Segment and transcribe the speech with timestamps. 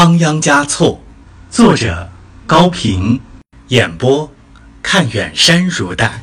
[0.00, 1.00] 仓央嘉措，
[1.50, 2.08] 作者
[2.46, 3.18] 高平，
[3.70, 4.30] 演播
[4.80, 6.22] 看远山如黛。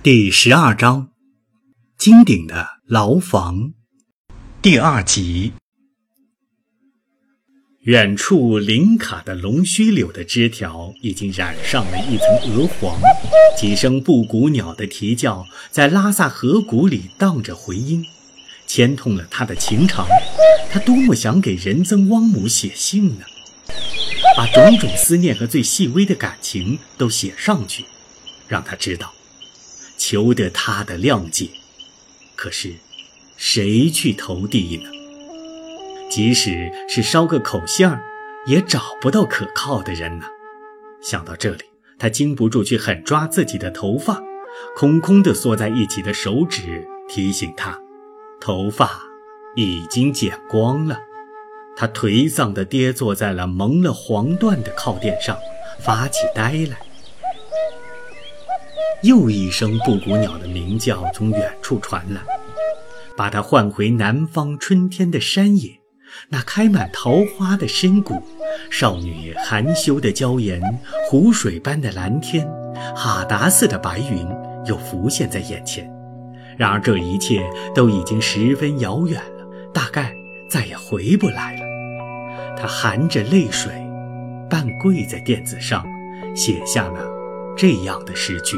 [0.00, 1.08] 第十二章：
[1.98, 3.72] 金顶的牢房，
[4.62, 5.54] 第二集。
[7.80, 12.96] 远处林卡的龙须柳的枝条已经染上了一层鹅黄，
[13.58, 18.04] 几声布谷鸟的啼叫在拉萨河谷里荡着回音。
[18.74, 20.06] 牵痛了他的情长，
[20.70, 23.26] 他多么想给仁增汪母写信呢？
[24.34, 27.84] 把种种思念和最细微的感情都写上去，
[28.48, 29.12] 让他知道，
[29.98, 31.50] 求得他的谅解。
[32.34, 32.76] 可是，
[33.36, 34.88] 谁去投递呢？
[36.10, 38.02] 即使是捎个口信儿，
[38.46, 40.24] 也找不到可靠的人呢。
[41.02, 41.64] 想到这里，
[41.98, 44.22] 他禁不住去狠抓自己的头发，
[44.74, 47.78] 空空的缩在一起的手指提醒他。
[48.42, 49.00] 头发
[49.54, 50.98] 已经剪光了，
[51.76, 55.38] 他颓丧地跌坐在了蒙了黄缎的靠垫上，
[55.78, 56.76] 发起呆来。
[59.04, 62.20] 又一声布谷鸟的鸣叫从远处传来，
[63.16, 65.78] 把他唤回南方春天的山野，
[66.28, 68.20] 那开满桃花的深谷，
[68.72, 70.60] 少女含羞的娇颜，
[71.08, 72.44] 湖水般的蓝天，
[72.96, 74.26] 哈达似的白云，
[74.66, 75.88] 又浮现在眼前。
[76.56, 80.14] 然而这一切都已经十分遥远了，大概
[80.48, 81.62] 再也回不来了。
[82.56, 83.72] 他含着泪水，
[84.48, 85.84] 半跪在垫子上，
[86.34, 87.10] 写下了
[87.56, 88.56] 这样的诗句：“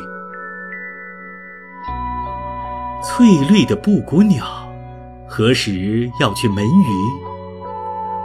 [3.02, 4.68] 翠绿的布谷鸟，
[5.26, 6.92] 何时要去门隅？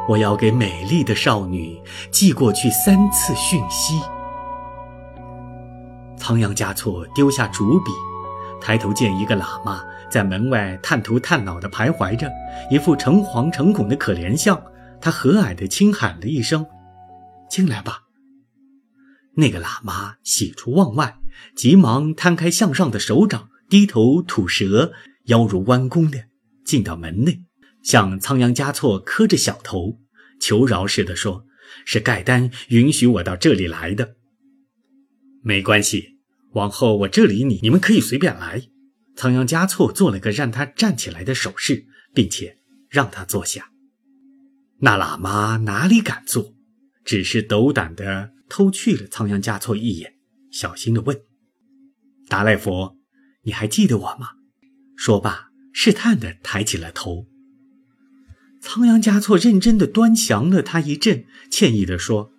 [0.07, 1.79] 我要给美丽的少女
[2.11, 4.01] 寄过去三次讯息。”
[6.17, 7.91] 仓央嘉措丢下竹笔。
[8.61, 12.31] 抬头见一个喇嘛在门外探头探脑地徘徊着，
[12.69, 14.61] 一副诚惶诚恐的可怜相。
[15.01, 16.65] 他和蔼地轻喊了一声
[17.49, 18.01] ：“进来吧。”
[19.37, 21.19] 那个喇嘛喜出望外，
[21.55, 24.91] 急忙摊开向上的手掌，低头吐舌，
[25.25, 26.25] 腰如弯弓的
[26.65, 27.43] 进到门内，
[27.81, 29.99] 向仓央嘉措磕着小头，
[30.41, 31.45] 求饶似的说
[31.85, 34.15] ：“是盖丹允许我到这里来的。”
[35.41, 36.18] 没关系。
[36.53, 38.69] 往后我这里你你们可以随便来。
[39.15, 42.57] 仓央嘉措做了个让他站起来的手势，并且
[42.89, 43.71] 让他坐下。
[44.79, 46.53] 那喇嘛哪里敢坐，
[47.03, 50.13] 只是斗胆地偷去了仓央嘉措一眼，
[50.51, 51.19] 小心地问
[52.29, 52.95] ：“达赖佛，
[53.43, 54.29] 你还记得我吗？”
[54.95, 57.27] 说罢，试探地抬起了头。
[58.61, 62.31] 仓央嘉措认真地端详了他一阵，歉意地说：“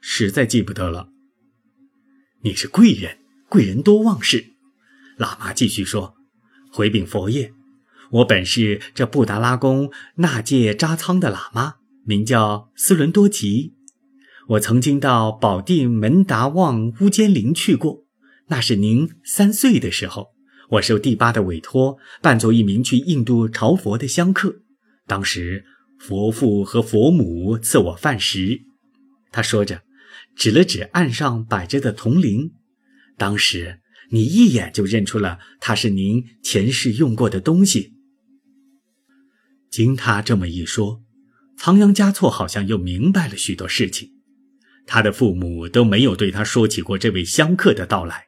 [0.00, 1.10] 实在记不得了。”
[2.44, 3.16] 你是贵人，
[3.48, 4.52] 贵人多忘事。
[5.18, 6.14] 喇嘛继续说
[6.70, 7.54] ：“回禀佛爷，
[8.10, 13.72] 我本是这布达拉宫纳戒扎仓的喇嘛，名叫斯伦多吉。
[14.48, 18.04] 我曾经到宝地门达旺乌坚林去过，
[18.48, 20.34] 那是您三岁的时候。
[20.72, 24.56] 我受第八的委托，扮作一名去印度朝佛的香客。
[25.06, 25.64] 当时
[25.98, 28.60] 佛父和佛母赐我饭食。”
[29.32, 29.83] 他说着。
[30.36, 32.52] 指了指岸上摆着的铜铃，
[33.16, 33.80] 当时
[34.10, 37.94] 你一眼就认出了它是您前世用过的东西。
[39.70, 41.02] 经他这么一说，
[41.56, 44.10] 仓央嘉措好像又明白了许多事情。
[44.86, 48.26] 他的父母都没有对他说起过这位香客的到来，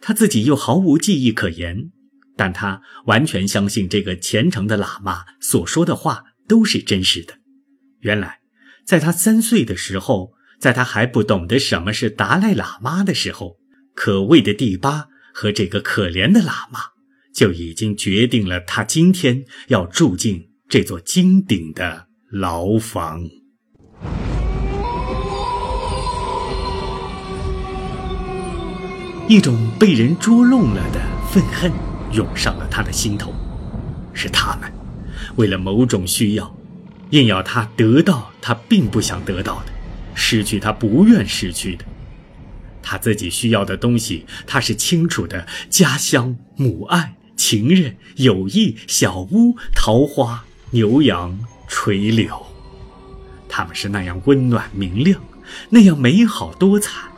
[0.00, 1.90] 他自己又毫无记忆可言，
[2.36, 7.38] 但他完全相信这个虔诚的喇嘛所说的话都是真实的。
[8.00, 8.40] 原来，
[8.86, 10.37] 在他三岁的时候。
[10.58, 13.58] 在他还不懂得什么是达赖喇嘛的时候，
[13.94, 16.80] 可畏的第八和这个可怜的喇嘛
[17.32, 23.22] 就已经决定了他今天要住进这座金顶的牢房。
[29.28, 31.70] 一种被人捉弄了的愤恨
[32.12, 33.32] 涌上了他的心头，
[34.12, 34.72] 是他们
[35.36, 36.52] 为了某种需要，
[37.10, 39.77] 硬要他得到他并不想得到的。
[40.18, 41.84] 失去他不愿失去的，
[42.82, 51.38] 他自己需要的东西，他是清楚的：家乡、母爱、情人、友谊、小屋、桃花、牛羊、
[51.68, 52.44] 垂柳，
[53.48, 55.22] 他们是那样温暖明亮，
[55.70, 57.08] 那样美好多彩，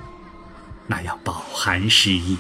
[0.87, 2.37] 那样饱含诗意，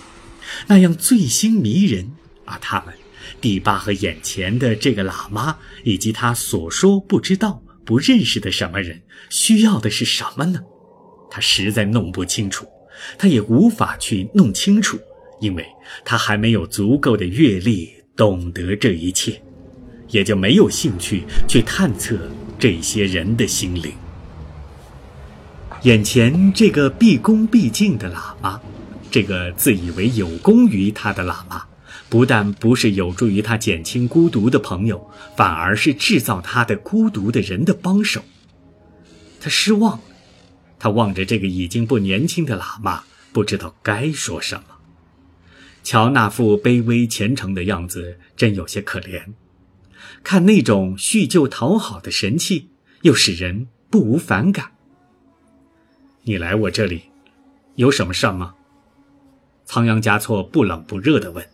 [0.67, 2.13] 那样醉心迷人。
[2.45, 2.93] 而他们，
[3.41, 7.63] 第八和眼前的这个喇嘛，以及他所说不知道。
[7.85, 10.61] 不认识的什么人需要的是什么呢？
[11.31, 12.67] 他实在弄不清楚，
[13.19, 14.99] 他也无法去弄清楚，
[15.41, 15.67] 因为
[16.05, 19.41] 他还没有足够的阅历懂得这一切，
[20.09, 22.19] 也就没有兴趣去探测
[22.59, 23.93] 这些人的心灵。
[25.83, 28.61] 眼前这个毕恭毕敬的喇嘛，
[29.11, 31.65] 这个自以为有功于他的喇嘛，
[32.11, 38.21] 不但不是有助于他减轻孤独的朋友，反而是制造他的孤独的人的帮手。
[39.41, 40.05] 他失望了，
[40.77, 44.65] 他望着这个已经不年轻的喇嘛，不知道该说什么。
[45.85, 49.23] 瞧那副卑微虔诚的样子，真有些可怜。
[50.25, 52.71] 看那种叙旧讨好的神气，
[53.03, 54.73] 又使人不无反感。
[56.25, 57.05] 你来我这里，
[57.77, 58.55] 有什么事吗？
[59.65, 61.47] 仓央嘉措不冷不热地问。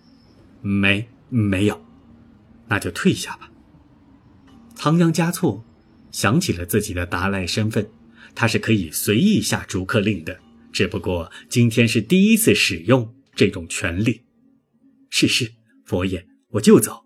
[0.60, 1.84] 没，没有。
[2.68, 3.50] 那就退下吧。
[4.74, 5.64] 仓央嘉措
[6.10, 7.88] 想起了自己的达赖身份，
[8.34, 10.40] 他是可以随意下逐客令的，
[10.72, 14.24] 只不过今天是第一次使用这种权利。
[15.08, 15.52] 是是，
[15.84, 17.04] 佛爷，我就走。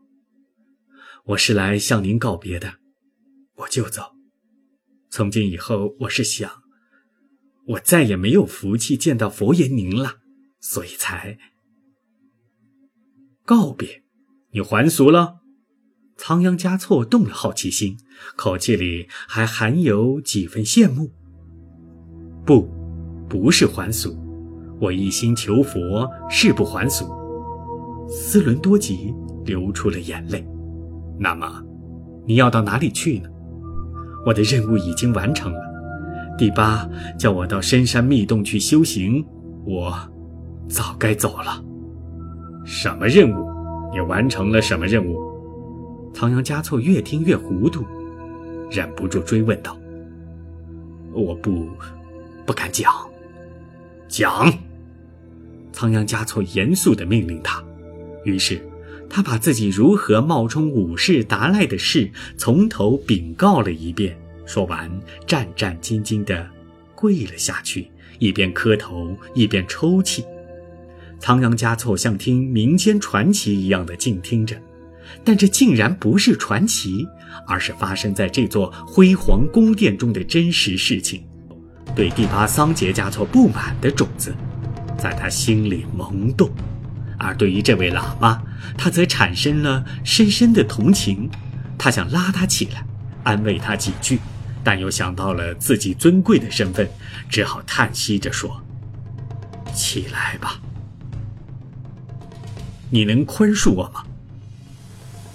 [1.27, 2.77] 我是来向您告别的，
[3.57, 4.17] 我就走。
[5.11, 6.63] 从今以后，我是想。
[7.67, 10.17] 我再也没有福气见到佛爷您了，
[10.61, 11.39] 所以才
[13.51, 14.05] 告别。
[14.53, 15.39] 你还俗了？
[16.17, 17.97] 仓央嘉措动了好奇心，
[18.37, 21.11] 口气里还含有几分羡慕。
[22.47, 22.71] 不，
[23.29, 24.17] 不是还俗，
[24.81, 27.11] 我一心求佛，誓不还俗。
[28.09, 29.13] 斯伦多吉
[29.45, 30.47] 流出了眼泪。
[31.19, 31.61] 那么，
[32.25, 33.29] 你要到哪里去呢？
[34.25, 35.61] 我的任务已经完成了。
[36.39, 36.89] 第八
[37.19, 39.27] 叫我到深山密洞去修行，
[39.67, 39.93] 我
[40.69, 41.65] 早该走了。
[42.73, 43.51] 什么任务？
[43.93, 45.21] 你完成了什么任务？
[46.15, 47.85] 仓央嘉措越听越糊涂，
[48.71, 49.77] 忍不住追问道
[51.13, 51.69] ：“我不，
[52.47, 52.89] 不敢讲。”
[54.07, 54.53] 讲！
[55.73, 57.61] 仓央嘉措严肃地命令他。
[58.25, 58.63] 于是，
[59.09, 64.17] 他把自己如何冒充武士达赖的事从头禀告了一遍。
[64.47, 64.89] 说完，
[65.27, 66.49] 战战兢兢地
[66.95, 67.91] 跪了下去，
[68.21, 70.25] 一边磕头一边抽泣。
[71.21, 74.61] 仓央嘉措像听民间传奇一样的静听着，
[75.23, 77.07] 但这竟然不是传奇，
[77.47, 81.23] 而是发生在这座辉煌宫殿中的真实事情。
[81.95, 84.35] 对第八桑杰嘉措不满的种子，
[84.97, 86.51] 在他心里萌动，
[87.19, 88.43] 而对于这位喇嘛，
[88.79, 91.29] 他则产生了深深的同情。
[91.77, 92.85] 他想拉他起来，
[93.25, 94.19] 安慰他几句。
[94.63, 96.87] 但又想到了自己尊贵的身份，
[97.31, 98.63] 只好叹息着说
[99.75, 100.61] ：“起来吧，
[102.91, 104.05] 你能宽恕我吗？”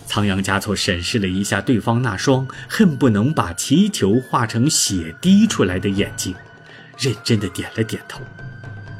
[0.07, 6.34] 仓央嘉措审视了一下对方那双恨不能把祈求化成血滴出来的眼睛，
[6.98, 8.22] 认真的点了点头。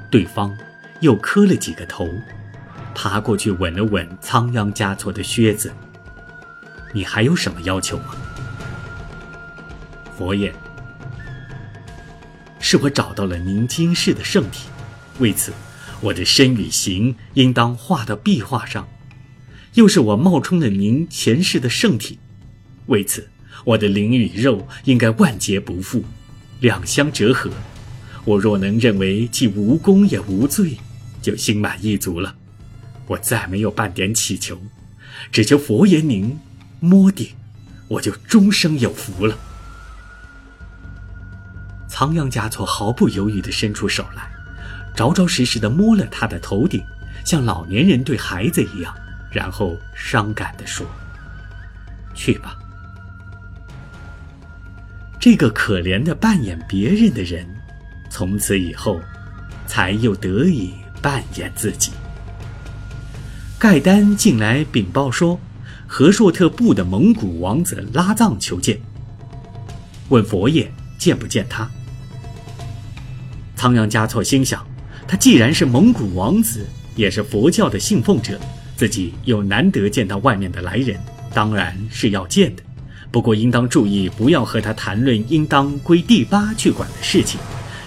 [0.10, 0.58] 对方
[1.02, 2.10] 又磕了几个头，
[2.94, 5.72] 爬过去吻了吻仓央嘉措的靴子。
[6.92, 8.16] “你还有什么要求吗？”
[10.18, 10.54] 佛爷，
[12.60, 14.70] 是我找到了您今世的圣体，
[15.20, 15.54] 为此，
[16.02, 18.84] 我的身与形应当画到壁画上；
[19.74, 22.20] 又是我冒充了您前世的圣体，
[22.88, 23.30] 为此，
[23.64, 26.04] 我的灵与肉应该万劫不复，
[26.60, 27.50] 两相折合。
[28.24, 30.78] 我若能认为既无功也无罪，
[31.22, 32.36] 就心满意足了。
[33.08, 34.60] 我再没有半点祈求，
[35.32, 36.38] 只求佛爷您
[36.80, 37.30] 摸顶，
[37.88, 39.38] 我就终生有福了。
[41.88, 44.30] 仓央嘉措毫不犹豫地伸出手来，
[44.96, 46.84] 着着实实地摸了他的头顶，
[47.26, 48.94] 像老年人对孩子一样，
[49.30, 50.86] 然后伤感地说
[52.16, 52.56] ：“去吧。”
[55.20, 57.46] 这个可怜的扮演别人的人，
[58.10, 59.02] 从此以后，
[59.66, 60.72] 才又得以
[61.02, 61.92] 扮演自己。
[63.58, 65.40] 盖丹进来禀报说，
[65.88, 68.80] 和硕特部的蒙古王子拉藏求见，
[70.10, 71.68] 问佛爷见不见他。
[73.56, 74.64] 仓央嘉措心想，
[75.08, 78.40] 他既然是蒙古王子，也是佛教的信奉者，
[78.76, 81.00] 自己又难得见到外面的来人，
[81.34, 82.64] 当然是要见的。
[83.12, 87.40] 不过应当注意，不要和他谈论应当归第八去管的事情。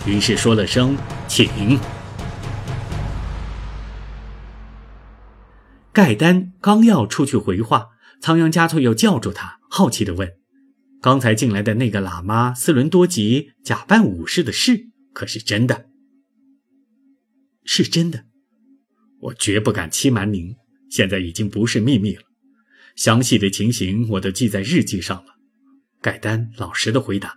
[0.07, 0.97] 于是说了声
[1.27, 1.79] “请”。
[5.93, 7.89] 盖丹刚要出去回话，
[8.23, 10.31] 仓央嘉措又叫住他，好奇地问
[11.03, 15.87] ：“刚才进来的那个喇嘛斯伦多吉假扮武士的事？”可是真的，
[17.71, 18.25] 是真的，
[19.21, 20.57] 我绝不敢欺瞒您。
[20.89, 22.23] 现在已经不是秘密了，
[22.97, 25.35] 详细的情形我都记在日记上了。
[26.01, 27.37] 盖丹老实的回答，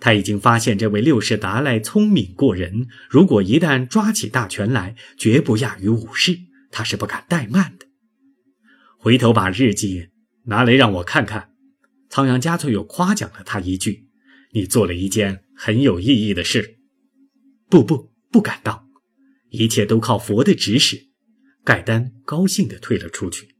[0.00, 6.36] 他已经发现这位六世达赖聪明过人，如果一旦抓起大权来，绝不亚于武士，
[6.70, 7.86] 他是不敢怠慢的。
[8.98, 10.08] 回头把日记
[10.44, 11.54] 拿来让我看看。
[12.10, 14.08] 仓央嘉措又夸奖了他一句
[14.52, 16.76] ：“你做了一件很有意义的事。
[17.70, 18.83] ”“不不，不敢当，
[19.54, 21.08] 一切都靠佛的指使。”
[21.64, 23.56] 盖丹高兴地退了出去。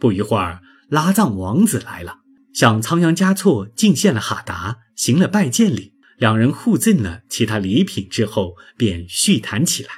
[0.00, 2.18] 不一会儿，拉藏王子来了，
[2.52, 5.94] 向仓央嘉措敬献了哈达，行了拜见礼。
[6.18, 9.90] 两人互赠了其他礼品之后，便叙谈起来。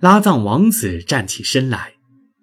[0.00, 1.94] 拉藏王子站起身来，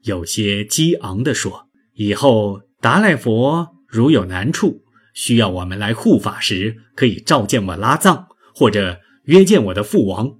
[0.03, 10.39] 有些激昂地说：“以后达赖佛如有难处，需要我们来护法时，可以召见我拉藏，或者约见我的父王。”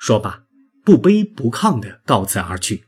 [0.00, 0.40] 说罢，
[0.82, 2.84] 不卑不亢地告辞而去。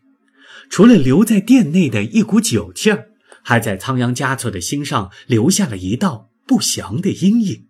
[0.69, 3.09] 除了留在殿内的一股酒气儿，
[3.45, 6.31] 还在仓央嘉措的心上留下了一道。
[6.45, 7.65] 不祥的阴影。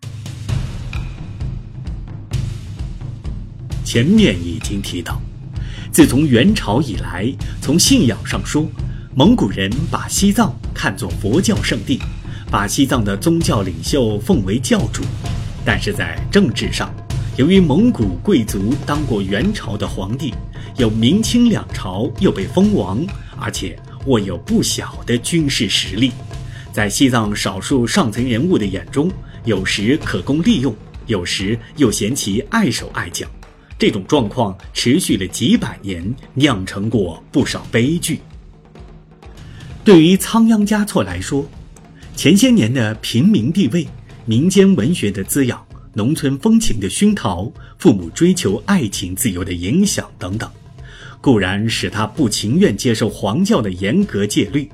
[3.84, 5.20] 前面已经提到，
[5.92, 7.30] 自从元朝以来，
[7.61, 8.66] 从信仰上说，
[9.14, 12.00] 蒙古人把西藏看作佛教圣地，
[12.50, 15.02] 把西藏的宗教领袖奉为教主。
[15.64, 16.92] 但是在政治上，
[17.36, 20.34] 由于蒙古贵族当过元朝的皇帝，
[20.76, 23.02] 有明清两朝又被封王，
[23.40, 23.74] 而且
[24.04, 26.12] 握有不小的军事实力。
[26.74, 29.10] 在西藏少数上层人物的眼中，
[29.46, 33.26] 有时可供利用，有时又嫌其碍手碍脚。
[33.78, 38.20] 这种状况持续了几百年，酿成过不少悲剧。
[39.82, 41.48] 对于仓央嘉措来说，
[42.14, 43.88] 前些年的平民地位、
[44.26, 50.50] 民间文学的滋养、农村风情的熏陶、父母追求爱情自由的影响等等，
[51.20, 54.68] 固然使他不情愿接受皇教的严格戒律。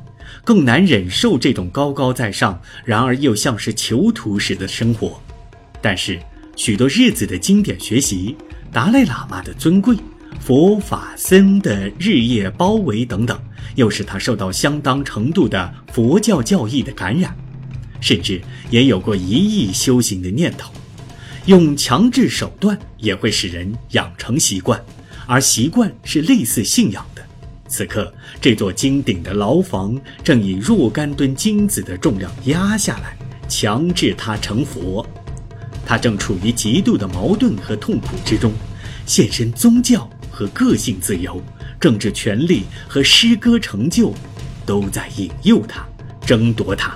[0.44, 5.20] 更难忍受这种高高在上，然而又像是囚徒似的生活。
[5.80, 6.20] 但是，
[6.54, 8.36] 许多日子的经典学习、
[8.72, 9.96] 达赖喇嘛的尊贵、
[10.40, 13.38] 佛法僧的日夜包围等等，
[13.74, 17.36] 又使他受到相当程度的佛教教义的感染，
[18.00, 20.72] 甚至也有过一意修行的念头。
[21.48, 24.78] 用强制手段也会使人养成习惯，
[25.26, 27.22] 而习惯是类似信仰的。
[27.66, 33.16] 此刻，这座金顶的牢房正以若干吨金子的重量压下来，
[33.48, 35.06] 强制他成佛。
[35.86, 38.52] 他正处于极度的矛盾和痛苦之中，
[39.06, 41.42] 献身宗教和个性自由、
[41.80, 44.12] 政治权利和诗歌成就，
[44.66, 45.82] 都在引诱他、
[46.26, 46.94] 争夺他。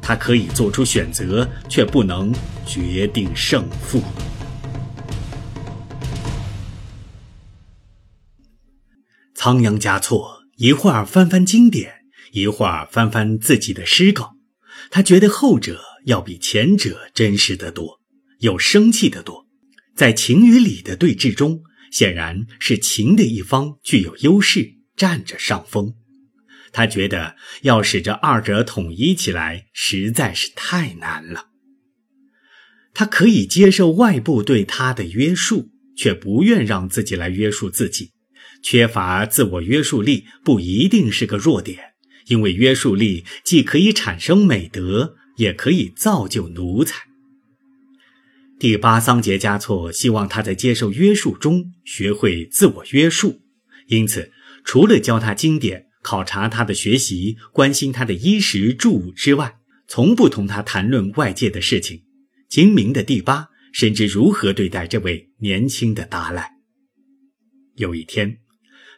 [0.00, 2.32] 他可以做出选择，却不能
[2.70, 4.00] 决定胜负。
[9.34, 11.92] 仓央嘉措一会儿翻翻经典，
[12.30, 14.36] 一会儿翻翻自己的诗稿，
[14.88, 17.98] 他觉得后者要比前者真实的多，
[18.38, 19.48] 有生气的多。
[19.96, 25.94] 在情与理的对峙中，显然是情的一方具有优势，占着上风。
[26.70, 31.49] 他觉得要使这二者统一起来实在是太难了。
[32.92, 38.10] 他可以接受外部对他的约束，却不愿让自己来约束自己。
[38.62, 41.78] 缺乏自我约束力不一定是个弱点，
[42.26, 47.08] 因为约束力既可以产生美德，也可以造就奴才。
[48.58, 53.40] 第八桑杰嘉措希望他在接受约束中学会自我约束，
[53.86, 54.30] 因此
[54.62, 59.54] 除了教他经典、考察他的学习、关心他的衣食住之外，
[59.88, 62.02] 从不同他谈论外界的事情。
[62.50, 66.50] 精明的第八深知如何对待这位年轻的达赖。
[67.76, 68.38] 有一天。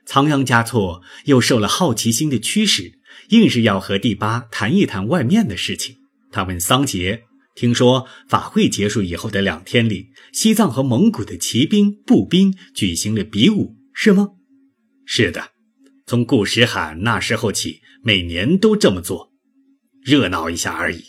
[0.05, 5.95] 仓央嘉措又受了好奇心的驱使，硬是要和第八谈一谈外面的事情。
[6.33, 7.23] 他问桑杰
[7.55, 14.31] ：“听说法会结束以后的两天里，西藏和蒙古的骑兵、步兵举行了比武，是吗
[15.07, 15.51] ？”“是的，
[16.05, 19.31] 从顾时罕那时候起，每年都这么做，
[20.03, 21.05] 热闹一下而已。”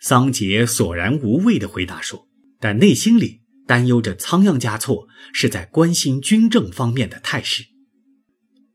[0.00, 2.26] 桑杰索然无味地回答说，
[2.58, 7.64] 但内心里担忧着仓央嘉措是在关心军政方面的态势。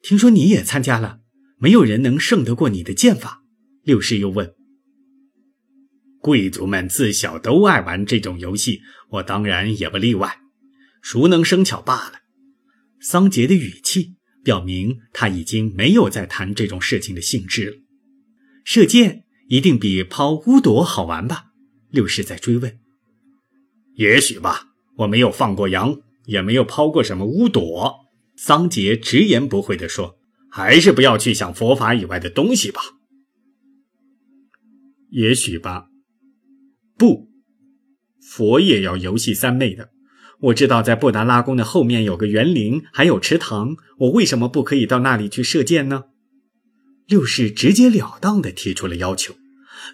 [0.03, 1.21] 听说你也参加了，
[1.57, 3.41] 没有人能胜得过你的剑法。
[3.83, 4.53] 六世又问
[6.21, 10.37] ：“贵族们自小都爱玩这种游戏，我当然也不例外，
[11.01, 12.19] 熟能生巧罢了。”
[13.01, 17.77] 桑杰的语气表明他已经没有再谈这种事情的兴致了。
[18.63, 21.45] 射箭一定比抛乌朵好玩吧？
[21.89, 22.79] 六世在追问。
[23.95, 27.95] 也许吧，我没有放过羊，也没有抛过什么乌朵。
[28.35, 30.17] 桑杰直言不讳地说
[30.51, 32.81] ：“还是不要去想佛法以外的东西吧。”
[35.11, 35.87] 也许吧。
[36.97, 37.29] 不，
[38.21, 39.91] 佛也要游戏三昧的。
[40.41, 43.77] 我知道在布达拉宫的后面有个园林，还有池塘。
[43.99, 46.03] 我为什么不可以到那里去射箭呢？
[47.07, 49.35] 六世直截了当地提出了要求。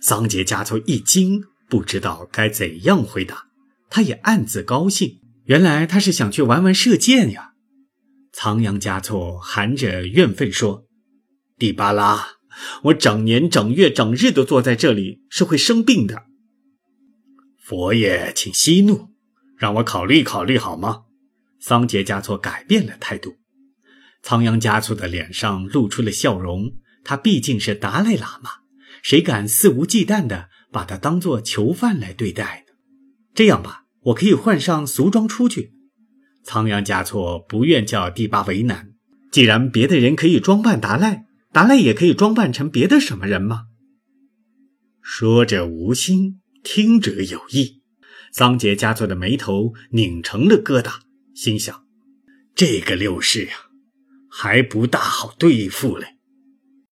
[0.01, 3.47] 桑杰嘉措一惊，不知道该怎样回答。
[3.89, 7.51] 他也暗自高兴，原来他是想去玩玩射箭呀。
[8.31, 10.85] 仓央嘉措含着怨愤说
[11.59, 12.35] ：“迪巴拉，
[12.83, 16.23] 我整年整月整日都坐在这里，是会生病的。”
[17.61, 19.09] 佛爷，请息怒，
[19.57, 21.01] 让我考虑考虑好吗？
[21.59, 23.35] 桑杰嘉措改变了态度。
[24.23, 26.71] 仓央嘉措的脸上露出了笑容。
[27.03, 28.51] 他毕竟是达赖喇嘛，
[29.01, 32.73] 谁敢肆无忌惮地把他当作囚犯来对待呢？
[33.33, 35.73] 这样吧，我可以换上俗装出去。
[36.43, 38.89] 仓央嘉措不愿叫第八为难。
[39.31, 43.67] 既然别的人可以装扮达赖，达赖也可以装扮成别的什么人吗？
[45.01, 47.81] 说者无心，听者有意。
[48.33, 50.99] 桑杰嘉措的眉头拧成了疙瘩，
[51.33, 51.85] 心想：
[52.55, 53.53] 这个六世呀，
[54.29, 56.17] 还不大好对付嘞。